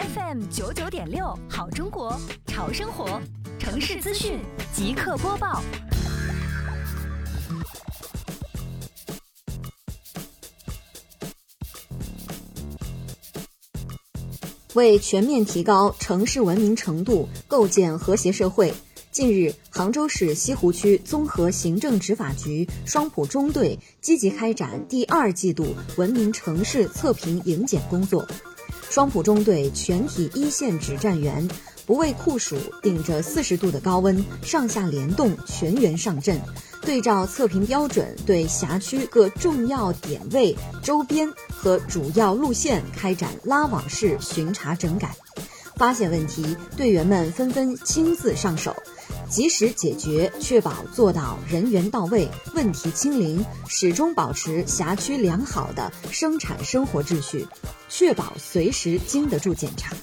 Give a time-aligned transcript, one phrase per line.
[0.00, 3.20] FM 九九点六，好中国，潮生活，
[3.58, 4.38] 城市资讯
[4.72, 5.62] 即刻播报。
[14.72, 18.72] 为全面提高城市文明程度，构建和谐社会。
[19.10, 28.26] 近日，杭州市西湖区综合行政执法局双浦中队积极开展第二季度文明城市测评迎检工作。
[28.90, 31.48] 双浦中队全体一线指战员
[31.86, 36.40] 不畏酷暑，顶着四十度的高温，上下联动，全员上阵，
[36.82, 45.14] 对照测评标准，对辖区各重要点位、周边和主要路线开展拉网式巡查整改。
[45.76, 48.74] 发现问题，队员们纷纷亲自上手。
[49.30, 57.46] 及时解决，确保做到人员到位、问题清零，始终保持辖区良好的生产生活秩序，
[57.88, 59.94] 确保随时经得住检查。